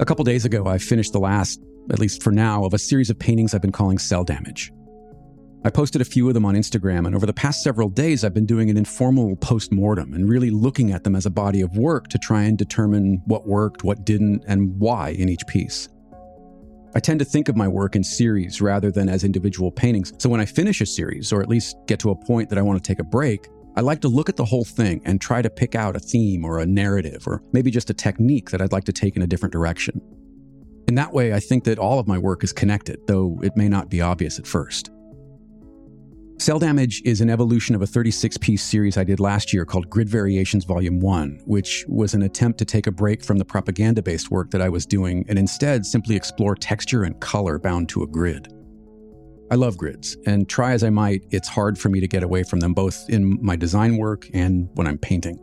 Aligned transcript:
A 0.00 0.04
couple 0.06 0.24
days 0.24 0.46
ago, 0.46 0.66
I 0.66 0.78
finished 0.78 1.12
the 1.12 1.20
last, 1.20 1.60
at 1.90 1.98
least 1.98 2.22
for 2.22 2.32
now, 2.32 2.64
of 2.64 2.72
a 2.72 2.78
series 2.78 3.10
of 3.10 3.18
paintings 3.18 3.52
I've 3.52 3.60
been 3.60 3.70
calling 3.70 3.98
Cell 3.98 4.24
Damage. 4.24 4.72
I 5.62 5.68
posted 5.68 6.00
a 6.00 6.06
few 6.06 6.26
of 6.26 6.32
them 6.32 6.46
on 6.46 6.54
Instagram, 6.54 7.06
and 7.06 7.14
over 7.14 7.26
the 7.26 7.34
past 7.34 7.62
several 7.62 7.90
days, 7.90 8.24
I've 8.24 8.32
been 8.32 8.46
doing 8.46 8.70
an 8.70 8.78
informal 8.78 9.36
post 9.36 9.70
mortem 9.70 10.14
and 10.14 10.26
really 10.26 10.48
looking 10.48 10.90
at 10.90 11.04
them 11.04 11.14
as 11.14 11.26
a 11.26 11.30
body 11.30 11.60
of 11.60 11.76
work 11.76 12.08
to 12.08 12.18
try 12.18 12.44
and 12.44 12.56
determine 12.56 13.20
what 13.26 13.46
worked, 13.46 13.84
what 13.84 14.06
didn't, 14.06 14.42
and 14.46 14.74
why 14.78 15.10
in 15.10 15.28
each 15.28 15.46
piece. 15.46 15.90
I 16.94 17.00
tend 17.00 17.18
to 17.18 17.26
think 17.26 17.50
of 17.50 17.56
my 17.56 17.68
work 17.68 17.94
in 17.94 18.02
series 18.02 18.62
rather 18.62 18.90
than 18.90 19.10
as 19.10 19.22
individual 19.22 19.70
paintings, 19.70 20.14
so 20.16 20.30
when 20.30 20.40
I 20.40 20.46
finish 20.46 20.80
a 20.80 20.86
series, 20.86 21.30
or 21.30 21.42
at 21.42 21.50
least 21.50 21.76
get 21.86 21.98
to 22.00 22.10
a 22.10 22.16
point 22.16 22.48
that 22.48 22.58
I 22.58 22.62
want 22.62 22.82
to 22.82 22.88
take 22.88 23.00
a 23.00 23.04
break, 23.04 23.48
I 23.76 23.82
like 23.82 24.00
to 24.00 24.08
look 24.08 24.28
at 24.28 24.36
the 24.36 24.44
whole 24.44 24.64
thing 24.64 25.00
and 25.04 25.20
try 25.20 25.42
to 25.42 25.50
pick 25.50 25.74
out 25.74 25.96
a 25.96 26.00
theme 26.00 26.44
or 26.44 26.58
a 26.58 26.66
narrative, 26.66 27.26
or 27.26 27.42
maybe 27.52 27.70
just 27.70 27.90
a 27.90 27.94
technique 27.94 28.50
that 28.50 28.60
I'd 28.60 28.72
like 28.72 28.84
to 28.84 28.92
take 28.92 29.16
in 29.16 29.22
a 29.22 29.26
different 29.26 29.52
direction. 29.52 30.00
In 30.88 30.96
that 30.96 31.12
way, 31.12 31.32
I 31.32 31.40
think 31.40 31.64
that 31.64 31.78
all 31.78 32.00
of 32.00 32.08
my 32.08 32.18
work 32.18 32.42
is 32.42 32.52
connected, 32.52 32.98
though 33.06 33.38
it 33.42 33.56
may 33.56 33.68
not 33.68 33.88
be 33.88 34.00
obvious 34.00 34.38
at 34.38 34.46
first. 34.46 34.90
Cell 36.40 36.58
Damage 36.58 37.02
is 37.04 37.20
an 37.20 37.28
evolution 37.28 37.74
of 37.74 37.82
a 37.82 37.86
36 37.86 38.38
piece 38.38 38.62
series 38.62 38.96
I 38.96 39.04
did 39.04 39.20
last 39.20 39.52
year 39.52 39.66
called 39.66 39.90
Grid 39.90 40.08
Variations 40.08 40.64
Volume 40.64 40.98
1, 40.98 41.42
which 41.44 41.84
was 41.86 42.14
an 42.14 42.22
attempt 42.22 42.58
to 42.60 42.64
take 42.64 42.86
a 42.86 42.90
break 42.90 43.22
from 43.22 43.36
the 43.36 43.44
propaganda 43.44 44.02
based 44.02 44.30
work 44.30 44.50
that 44.50 44.62
I 44.62 44.70
was 44.70 44.86
doing 44.86 45.24
and 45.28 45.38
instead 45.38 45.84
simply 45.84 46.16
explore 46.16 46.54
texture 46.54 47.04
and 47.04 47.20
color 47.20 47.58
bound 47.58 47.90
to 47.90 48.02
a 48.02 48.06
grid. 48.06 48.48
I 49.50 49.56
love 49.56 49.76
grids, 49.76 50.16
and 50.26 50.48
try 50.48 50.72
as 50.72 50.84
I 50.84 50.90
might, 50.90 51.24
it's 51.30 51.48
hard 51.48 51.78
for 51.78 51.88
me 51.88 52.00
to 52.00 52.08
get 52.08 52.22
away 52.22 52.42
from 52.42 52.60
them 52.60 52.72
both 52.72 53.08
in 53.08 53.38
my 53.42 53.56
design 53.56 53.96
work 53.96 54.28
and 54.32 54.68
when 54.74 54.86
I'm 54.86 54.98
painting. 54.98 55.38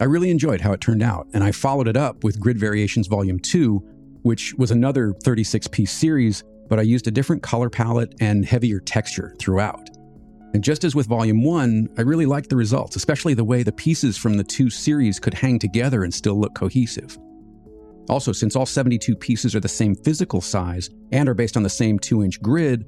I 0.00 0.04
really 0.04 0.30
enjoyed 0.30 0.60
how 0.60 0.72
it 0.72 0.80
turned 0.80 1.02
out, 1.02 1.28
and 1.34 1.44
I 1.44 1.52
followed 1.52 1.88
it 1.88 1.96
up 1.96 2.24
with 2.24 2.40
Grid 2.40 2.58
Variations 2.58 3.06
Volume 3.06 3.38
2, 3.38 3.76
which 4.22 4.54
was 4.54 4.70
another 4.70 5.12
36 5.22 5.68
piece 5.68 5.92
series 5.92 6.42
but 6.68 6.78
I 6.78 6.82
used 6.82 7.06
a 7.06 7.10
different 7.10 7.42
color 7.42 7.70
palette 7.70 8.14
and 8.20 8.44
heavier 8.44 8.80
texture 8.80 9.34
throughout. 9.38 9.90
And 10.54 10.62
just 10.62 10.84
as 10.84 10.94
with 10.94 11.06
Volume 11.06 11.42
1, 11.42 11.88
I 11.98 12.02
really 12.02 12.26
liked 12.26 12.48
the 12.48 12.56
results, 12.56 12.96
especially 12.96 13.34
the 13.34 13.44
way 13.44 13.62
the 13.62 13.72
pieces 13.72 14.16
from 14.16 14.34
the 14.34 14.44
two 14.44 14.70
series 14.70 15.18
could 15.18 15.34
hang 15.34 15.58
together 15.58 16.04
and 16.04 16.14
still 16.14 16.38
look 16.38 16.54
cohesive. 16.54 17.18
Also, 18.08 18.32
since 18.32 18.54
all 18.54 18.66
72 18.66 19.16
pieces 19.16 19.54
are 19.54 19.60
the 19.60 19.68
same 19.68 19.94
physical 19.94 20.40
size 20.40 20.90
and 21.10 21.28
are 21.28 21.34
based 21.34 21.56
on 21.56 21.62
the 21.62 21.70
same 21.70 21.98
2 21.98 22.22
inch 22.22 22.40
grid, 22.40 22.84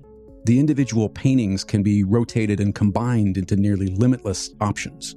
the 0.46 0.60
individual 0.60 1.08
paintings 1.08 1.64
can 1.64 1.82
be 1.82 2.04
rotated 2.04 2.60
and 2.60 2.72
combined 2.72 3.36
into 3.36 3.56
nearly 3.56 3.88
limitless 3.88 4.50
options. 4.60 5.16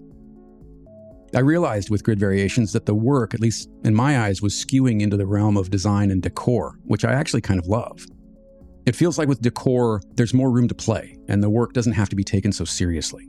I 1.36 1.42
realized 1.42 1.92
with 1.92 2.04
grid 2.04 2.20
variations 2.20 2.74
that 2.74 2.88
the 2.88 2.96
work, 2.96 3.36
at 3.36 3.40
least 3.40 3.70
in 3.84 3.94
my 3.94 4.22
eyes, 4.22 4.42
was 4.42 4.56
skewing 4.56 5.02
into 5.02 5.18
the 5.18 5.28
realm 5.28 5.56
of 5.56 5.70
design 5.70 6.10
and 6.10 6.24
decor, 6.24 6.80
which 6.86 7.06
I 7.06 7.14
actually 7.14 7.42
kind 7.42 7.60
of 7.60 7.68
love. 7.68 8.08
It 8.88 8.96
feels 8.96 9.20
like 9.20 9.28
with 9.28 9.40
decor, 9.40 10.02
there's 10.16 10.34
more 10.34 10.50
room 10.50 10.68
to 10.68 10.74
play, 10.74 11.16
and 11.28 11.44
the 11.44 11.50
work 11.50 11.74
doesn't 11.74 11.94
have 11.94 12.10
to 12.10 12.16
be 12.16 12.24
taken 12.24 12.52
so 12.52 12.66
seriously. 12.66 13.28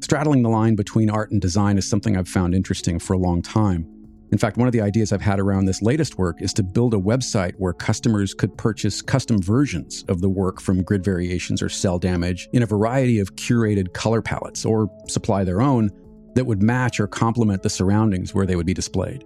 Straddling 0.00 0.42
the 0.42 0.48
line 0.48 0.74
between 0.74 1.08
art 1.08 1.30
and 1.30 1.40
design 1.40 1.78
is 1.78 1.88
something 1.88 2.16
I've 2.16 2.28
found 2.28 2.52
interesting 2.52 2.98
for 2.98 3.12
a 3.12 3.18
long 3.18 3.42
time. 3.42 3.86
In 4.32 4.38
fact, 4.38 4.56
one 4.56 4.66
of 4.66 4.72
the 4.72 4.80
ideas 4.80 5.12
I've 5.12 5.20
had 5.20 5.38
around 5.38 5.66
this 5.66 5.82
latest 5.82 6.16
work 6.16 6.40
is 6.40 6.54
to 6.54 6.62
build 6.62 6.94
a 6.94 6.98
website 6.98 7.52
where 7.58 7.74
customers 7.74 8.32
could 8.32 8.56
purchase 8.56 9.02
custom 9.02 9.42
versions 9.42 10.06
of 10.08 10.22
the 10.22 10.28
work 10.30 10.58
from 10.58 10.82
grid 10.82 11.04
variations 11.04 11.60
or 11.60 11.68
cell 11.68 11.98
damage 11.98 12.48
in 12.54 12.62
a 12.62 12.66
variety 12.66 13.18
of 13.18 13.36
curated 13.36 13.92
color 13.92 14.22
palettes, 14.22 14.64
or 14.64 14.90
supply 15.06 15.44
their 15.44 15.60
own 15.60 15.90
that 16.34 16.46
would 16.46 16.62
match 16.62 16.98
or 16.98 17.06
complement 17.06 17.62
the 17.62 17.68
surroundings 17.68 18.34
where 18.34 18.46
they 18.46 18.56
would 18.56 18.64
be 18.64 18.72
displayed. 18.72 19.22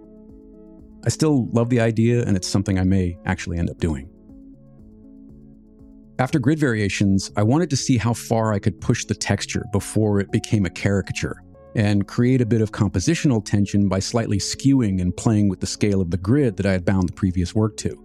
I 1.05 1.09
still 1.09 1.47
love 1.53 1.69
the 1.69 1.79
idea, 1.79 2.25
and 2.25 2.35
it's 2.35 2.47
something 2.47 2.77
I 2.77 2.83
may 2.83 3.17
actually 3.25 3.59
end 3.59 3.69
up 3.69 3.77
doing. 3.77 4.09
After 6.19 6.37
grid 6.37 6.59
variations, 6.59 7.31
I 7.37 7.43
wanted 7.43 7.69
to 7.69 7.77
see 7.77 7.95
how 7.95 8.13
far 8.13 8.51
I 8.51 8.59
could 8.59 8.81
push 8.81 9.05
the 9.05 9.15
texture 9.15 9.63
before 9.71 10.19
it 10.19 10.31
became 10.33 10.65
a 10.65 10.69
caricature 10.69 11.41
and 11.77 12.07
create 12.07 12.41
a 12.41 12.45
bit 12.45 12.59
of 12.59 12.71
compositional 12.71 13.45
tension 13.45 13.87
by 13.87 13.99
slightly 13.99 14.39
skewing 14.39 14.99
and 14.99 15.15
playing 15.15 15.47
with 15.47 15.59
the 15.59 15.67
scale 15.67 16.01
of 16.01 16.09
the 16.09 16.17
grid 16.17 16.57
that 16.57 16.65
I 16.65 16.71
had 16.71 16.83
bound 16.83 17.07
the 17.07 17.13
previous 17.13 17.53
work 17.53 17.77
to. 17.77 18.03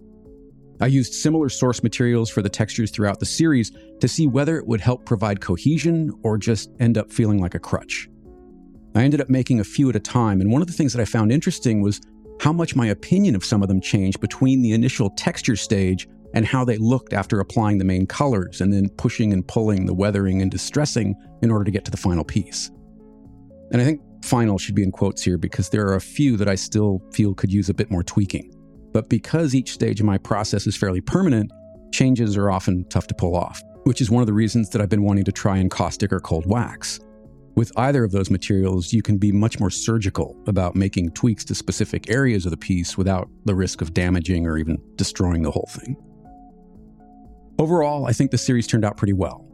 I 0.79 0.85
used 0.85 1.15
similar 1.15 1.49
source 1.49 1.81
materials 1.81 2.29
for 2.29 2.43
the 2.43 2.49
textures 2.49 2.91
throughout 2.91 3.19
the 3.19 3.25
series 3.25 3.71
to 3.99 4.07
see 4.07 4.27
whether 4.27 4.57
it 4.57 4.67
would 4.67 4.79
help 4.79 5.05
provide 5.05 5.41
cohesion 5.41 6.13
or 6.21 6.37
just 6.37 6.69
end 6.79 6.99
up 6.99 7.11
feeling 7.11 7.41
like 7.41 7.55
a 7.55 7.59
crutch. 7.59 8.07
I 8.93 9.03
ended 9.03 9.21
up 9.21 9.29
making 9.29 9.59
a 9.59 9.63
few 9.63 9.89
at 9.89 9.95
a 9.95 9.99
time, 9.99 10.39
and 10.39 10.51
one 10.51 10.61
of 10.61 10.67
the 10.67 10.73
things 10.73 10.93
that 10.93 11.01
I 11.01 11.05
found 11.05 11.31
interesting 11.31 11.81
was 11.81 11.99
how 12.41 12.53
much 12.53 12.75
my 12.75 12.87
opinion 12.87 13.35
of 13.35 13.43
some 13.43 13.63
of 13.63 13.69
them 13.69 13.81
changed 13.81 14.19
between 14.19 14.61
the 14.61 14.73
initial 14.73 15.09
texture 15.11 15.55
stage 15.55 16.07
and 16.35 16.45
how 16.45 16.63
they 16.63 16.77
looked 16.77 17.13
after 17.13 17.39
applying 17.39 17.79
the 17.79 17.85
main 17.85 18.05
colors 18.05 18.61
and 18.61 18.71
then 18.71 18.87
pushing 18.89 19.33
and 19.33 19.47
pulling 19.47 19.87
the 19.87 19.93
weathering 19.95 20.43
and 20.43 20.51
distressing 20.51 21.15
in 21.41 21.49
order 21.49 21.63
to 21.63 21.71
get 21.71 21.85
to 21.85 21.91
the 21.91 21.97
final 21.97 22.23
piece. 22.23 22.69
And 23.73 23.81
I 23.81 23.85
think 23.85 24.01
final 24.23 24.57
should 24.57 24.75
be 24.75 24.83
in 24.83 24.91
quotes 24.91 25.23
here 25.23 25.37
because 25.37 25.69
there 25.69 25.87
are 25.87 25.95
a 25.95 26.01
few 26.01 26.37
that 26.37 26.47
I 26.47 26.55
still 26.55 27.01
feel 27.11 27.33
could 27.33 27.51
use 27.51 27.69
a 27.69 27.73
bit 27.73 27.91
more 27.91 28.03
tweaking. 28.03 28.53
But 28.93 29.09
because 29.09 29.55
each 29.55 29.73
stage 29.73 29.99
of 29.99 30.05
my 30.05 30.19
process 30.19 30.67
is 30.67 30.77
fairly 30.77 31.01
permanent, 31.01 31.51
changes 31.91 32.37
are 32.37 32.51
often 32.51 32.85
tough 32.89 33.07
to 33.07 33.15
pull 33.15 33.35
off, 33.35 33.61
which 33.83 33.99
is 33.99 34.11
one 34.11 34.21
of 34.21 34.27
the 34.27 34.33
reasons 34.33 34.69
that 34.69 34.81
I've 34.81 34.89
been 34.89 35.03
wanting 35.03 35.23
to 35.25 35.31
try 35.31 35.57
encaustic 35.57 36.13
or 36.13 36.19
cold 36.19 36.45
wax. 36.45 36.99
With 37.55 37.71
either 37.77 38.03
of 38.03 38.11
those 38.11 38.29
materials, 38.29 38.93
you 38.93 39.01
can 39.01 39.17
be 39.17 39.31
much 39.31 39.59
more 39.59 39.69
surgical 39.69 40.35
about 40.47 40.75
making 40.75 41.11
tweaks 41.11 41.43
to 41.45 41.55
specific 41.55 42.09
areas 42.09 42.45
of 42.45 42.51
the 42.51 42.57
piece 42.57 42.97
without 42.97 43.29
the 43.45 43.55
risk 43.55 43.81
of 43.81 43.93
damaging 43.93 44.45
or 44.45 44.57
even 44.57 44.77
destroying 44.95 45.41
the 45.41 45.51
whole 45.51 45.69
thing. 45.71 45.95
Overall, 47.59 48.05
I 48.05 48.13
think 48.13 48.31
the 48.31 48.37
series 48.37 48.67
turned 48.67 48.85
out 48.85 48.97
pretty 48.97 49.13
well. 49.13 49.47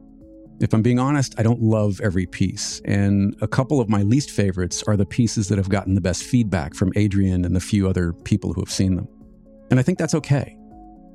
If 0.59 0.73
I'm 0.73 0.81
being 0.81 0.99
honest, 0.99 1.35
I 1.37 1.43
don't 1.43 1.61
love 1.61 2.01
every 2.03 2.25
piece, 2.25 2.81
and 2.83 3.35
a 3.41 3.47
couple 3.47 3.79
of 3.79 3.87
my 3.87 4.01
least 4.01 4.31
favorites 4.31 4.83
are 4.83 4.97
the 4.97 5.05
pieces 5.05 5.47
that 5.47 5.57
have 5.57 5.69
gotten 5.69 5.95
the 5.95 6.01
best 6.01 6.23
feedback 6.23 6.75
from 6.75 6.91
Adrian 6.95 7.45
and 7.45 7.55
the 7.55 7.61
few 7.61 7.87
other 7.87 8.11
people 8.11 8.53
who 8.53 8.61
have 8.61 8.71
seen 8.71 8.95
them. 8.95 9.07
And 9.71 9.79
I 9.79 9.83
think 9.83 9.97
that's 9.97 10.15
okay. 10.15 10.57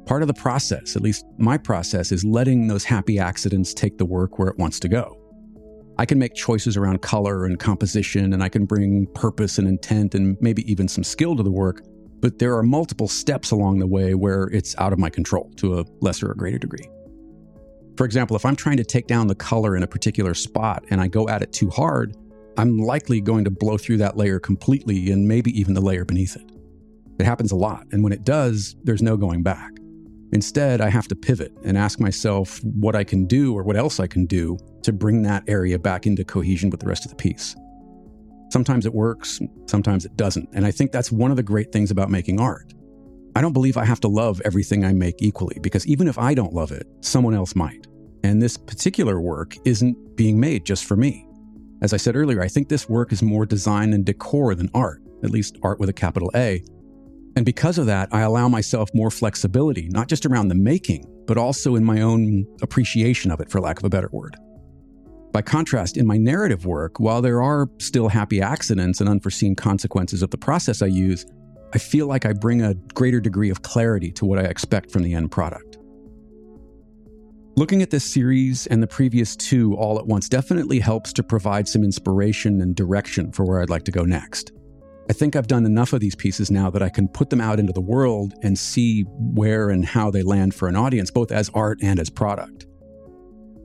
Part 0.07 0.23
of 0.23 0.29
the 0.29 0.35
process, 0.35 0.97
at 0.97 1.03
least 1.03 1.27
my 1.39 1.59
process, 1.59 2.11
is 2.11 2.25
letting 2.25 2.69
those 2.69 2.85
happy 2.85 3.19
accidents 3.19 3.75
take 3.75 3.99
the 3.99 4.07
work 4.07 4.39
where 4.39 4.49
it 4.49 4.59
wants 4.59 4.81
to 4.81 4.89
go. 4.89 5.19
I 5.99 6.07
can 6.07 6.19
make 6.19 6.35
choices 6.35 6.77
around 6.77 7.03
color 7.03 7.45
and 7.45 7.59
composition, 7.59 8.33
and 8.33 8.43
I 8.43 8.49
can 8.49 8.65
bring 8.65 9.07
purpose 9.15 9.59
and 9.59 9.69
intent 9.69 10.15
and 10.15 10.37
maybe 10.41 10.71
even 10.71 10.89
some 10.89 11.05
skill 11.05 11.37
to 11.37 11.43
the 11.43 11.51
work 11.51 11.83
but 12.25 12.39
there 12.39 12.57
are 12.57 12.63
multiple 12.63 13.07
steps 13.07 13.51
along 13.51 13.81
the 13.81 13.87
way 13.87 14.15
where 14.15 14.45
it's 14.45 14.75
out 14.79 14.95
of 14.95 14.99
my 14.99 15.11
control 15.11 15.51
to 15.57 15.79
a 15.79 15.85
lesser 16.01 16.31
or 16.31 16.35
greater 16.35 16.57
degree. 16.57 16.89
For 17.97 18.05
example, 18.05 18.37
if 18.37 18.45
I'm 18.45 18.57
trying 18.57 18.77
to 18.79 18.85
take 18.85 19.07
down 19.07 19.29
the 19.29 19.35
color 19.35 19.77
in 19.77 19.83
a 19.83 19.87
particular 19.87 20.35
spot 20.35 20.85
and 20.91 21.01
I 21.01 21.09
go 21.09 21.29
at 21.29 21.43
it 21.43 21.53
too 21.53 21.71
hard, 21.71 22.17
I'm 22.57 22.79
likely 22.79 23.21
going 23.21 23.45
to 23.45 23.51
blow 23.51 23.79
through 23.79 23.99
that 23.99 24.17
layer 24.17 24.39
completely 24.39 25.11
and 25.11 25.27
maybe 25.27 25.59
even 25.59 25.75
the 25.75 25.81
layer 25.81 26.05
beneath 26.05 26.37
it. 26.37 26.51
It 27.19 27.27
happens 27.27 27.53
a 27.53 27.57
lot, 27.57 27.87
and 27.93 28.03
when 28.03 28.13
it 28.13 28.25
does, 28.25 28.75
there's 28.83 29.03
no 29.03 29.17
going 29.17 29.43
back. 29.43 29.71
Instead, 30.33 30.81
I 30.81 30.91
have 30.91 31.07
to 31.09 31.15
pivot 31.15 31.53
and 31.65 31.79
ask 31.79 32.01
myself 32.01 32.61
what 32.65 32.97
I 32.97 33.05
can 33.05 33.27
do 33.27 33.57
or 33.57 33.63
what 33.63 33.77
else 33.77 34.01
I 34.01 34.09
can 34.09 34.27
do 34.27 34.59
to 34.83 34.93
bring 34.93 35.23
that 35.23 35.45
area 35.47 35.79
back 35.79 36.07
into 36.07 36.25
cohesion 36.25 36.71
with 36.71 36.81
the 36.81 36.89
rest 36.89 37.05
of 37.05 37.11
the 37.11 37.17
piece. 37.17 37.55
Sometimes 38.51 38.85
it 38.85 38.93
works, 38.93 39.41
sometimes 39.67 40.05
it 40.05 40.17
doesn't. 40.17 40.49
And 40.53 40.67
I 40.67 40.73
think 40.73 40.91
that's 40.91 41.13
one 41.13 41.31
of 41.31 41.37
the 41.37 41.43
great 41.45 41.71
things 41.71 41.93
about 41.93 42.11
making 42.11 42.41
art. 42.41 42.75
I 43.37 43.41
don't 43.41 43.53
believe 43.53 43.77
I 43.77 43.85
have 43.85 44.01
to 44.01 44.09
love 44.09 44.41
everything 44.45 44.85
I 44.85 44.93
make 44.93 45.17
equally 45.19 45.59
because 45.61 45.87
even 45.87 46.07
if 46.07 46.19
I 46.19 46.35
don't 46.35 46.53
love 46.53 46.71
it, 46.71 46.87
someone 47.01 47.35
else 47.35 47.57
might. 47.57 47.87
And 48.23 48.41
this 48.41 48.57
particular 48.57 49.21
work 49.21 49.57
isn't 49.65 50.17
being 50.17 50.39
made 50.39 50.65
just 50.65 50.85
for 50.85 50.97
me. 50.97 51.27
As 51.83 51.93
I 51.93 51.97
said 51.97 52.17
earlier, 52.17 52.43
I 52.43 52.49
think 52.49 52.69
this 52.69 52.89
work 52.89 53.13
is 53.13 53.23
more 53.23 53.45
design 53.45 53.93
and 53.93 54.05
decor 54.05 54.55
than 54.55 54.71
art, 54.73 55.03
at 55.25 55.31
least 55.31 55.59
art 55.63 55.81
with 55.81 55.89
a 55.89 55.93
capital 55.93 56.31
A. 56.35 56.63
And 57.37 57.45
because 57.45 57.77
of 57.77 57.87
that, 57.87 58.09
I 58.13 58.21
allow 58.21 58.49
myself 58.49 58.89
more 58.95 59.11
flexibility, 59.11 59.89
not 59.89 60.09
just 60.09 60.25
around 60.25 60.49
the 60.49 60.55
making, 60.55 61.05
but 61.27 61.37
also 61.37 61.75
in 61.75 61.85
my 61.85 62.03
own 62.03 62.47
appreciation 62.63 63.33
of 63.33 63.41
it, 63.41 63.51
for 63.51 63.61
lack 63.61 63.79
of 63.79 63.85
a 63.85 63.91
better 63.91 64.09
word. 64.13 64.37
By 65.33 65.43
contrast, 65.43 65.97
in 65.97 66.07
my 66.07 66.17
narrative 66.17 66.65
work, 66.65 67.01
while 67.01 67.21
there 67.21 67.43
are 67.43 67.69
still 67.81 68.09
happy 68.09 68.41
accidents 68.41 69.01
and 69.01 69.09
unforeseen 69.09 69.57
consequences 69.57 70.23
of 70.23 70.31
the 70.31 70.39
process 70.39 70.81
I 70.81 70.87
use, 70.87 71.27
I 71.75 71.79
feel 71.79 72.07
like 72.07 72.25
I 72.25 72.33
bring 72.33 72.63
a 72.63 72.75
greater 72.95 73.21
degree 73.21 73.51
of 73.51 73.63
clarity 73.63 74.13
to 74.13 74.25
what 74.25 74.39
I 74.39 74.43
expect 74.43 74.93
from 74.93 75.03
the 75.03 75.13
end 75.15 75.33
product. 75.33 75.77
Looking 77.57 77.83
at 77.83 77.91
this 77.91 78.05
series 78.05 78.69
and 78.69 78.81
the 78.81 78.87
previous 78.87 79.35
two 79.35 79.75
all 79.75 79.99
at 79.99 80.07
once 80.07 80.29
definitely 80.29 80.79
helps 80.79 81.13
to 81.15 81.25
provide 81.25 81.67
some 81.67 81.83
inspiration 81.83 82.61
and 82.61 82.77
direction 82.77 83.33
for 83.33 83.45
where 83.45 83.61
I'd 83.61 83.71
like 83.71 83.85
to 83.85 83.91
go 83.91 84.05
next. 84.05 84.53
I 85.11 85.13
think 85.13 85.35
I've 85.35 85.49
done 85.49 85.67
enough 85.67 85.93
of 85.93 86.01
these 86.01 86.15
pieces 86.15 86.51
now 86.51 86.71
that 86.71 86.83
I 86.83 86.89
can 86.89 87.09
put 87.09 87.29
them 87.29 87.41
out 87.41 87.59
into 87.59 87.73
the 87.73 87.81
world 87.81 88.35
and 88.43 88.57
see 88.57 89.03
where 89.19 89.71
and 89.71 89.85
how 89.85 90.11
they 90.13 90.23
land 90.23 90.55
for 90.55 90.69
an 90.69 90.77
audience, 90.77 91.11
both 91.11 91.33
as 91.33 91.51
art 91.55 91.79
and 91.83 91.99
as 91.99 92.09
product. 92.09 92.67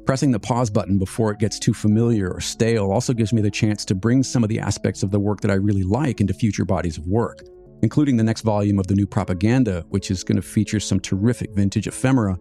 Pressing 0.06 0.32
the 0.32 0.40
pause 0.40 0.72
button 0.72 0.98
before 0.98 1.32
it 1.32 1.40
gets 1.40 1.60
too 1.60 1.74
familiar 1.74 2.32
or 2.32 2.42
stale 2.42 2.92
also 2.92 3.14
gives 3.14 3.34
me 3.34 3.42
the 3.42 3.52
chance 3.52 3.86
to 3.86 3.94
bring 3.94 4.24
some 4.24 4.44
of 4.44 4.50
the 4.50 4.60
aspects 4.60 5.04
of 5.04 5.12
the 5.12 5.20
work 5.20 5.42
that 5.42 5.52
I 5.52 5.56
really 5.56 5.84
like 5.84 6.20
into 6.20 6.34
future 6.34 6.66
bodies 6.66 6.98
of 6.98 7.06
work. 7.06 7.42
Including 7.82 8.18
the 8.18 8.24
next 8.24 8.42
volume 8.42 8.80
of 8.80 8.88
the 8.88 8.96
new 8.96 9.08
propaganda, 9.08 9.86
which 9.90 10.12
is 10.12 10.24
going 10.24 10.36
to 10.36 10.42
feature 10.42 10.80
some 10.80 11.00
terrific 11.00 11.54
vintage 11.54 11.88
ephemera, 11.88 12.38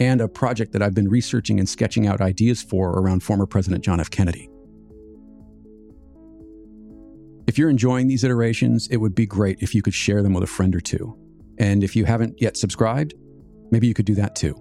and 0.00 0.20
a 0.20 0.28
project 0.28 0.72
that 0.72 0.82
I've 0.82 0.94
been 0.94 1.08
researching 1.08 1.58
and 1.58 1.68
sketching 1.68 2.06
out 2.06 2.20
ideas 2.20 2.62
for 2.62 2.90
around 2.90 3.22
former 3.22 3.46
President 3.46 3.84
John 3.84 4.00
F. 4.00 4.10
Kennedy. 4.10 4.48
If 7.46 7.58
you're 7.58 7.70
enjoying 7.70 8.08
these 8.08 8.24
iterations, 8.24 8.88
it 8.88 8.98
would 8.98 9.14
be 9.14 9.26
great 9.26 9.58
if 9.62 9.74
you 9.74 9.82
could 9.82 9.94
share 9.94 10.22
them 10.22 10.34
with 10.34 10.44
a 10.44 10.46
friend 10.46 10.76
or 10.76 10.80
two. 10.80 11.18
And 11.58 11.82
if 11.82 11.96
you 11.96 12.04
haven't 12.04 12.40
yet 12.40 12.56
subscribed, 12.56 13.14
maybe 13.70 13.86
you 13.86 13.94
could 13.94 14.06
do 14.06 14.14
that 14.16 14.36
too. 14.36 14.54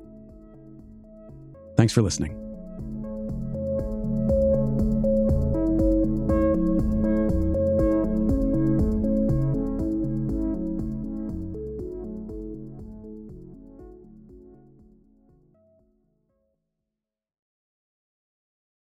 Thanks 1.76 1.94
for 1.94 2.02
listening. 2.02 2.47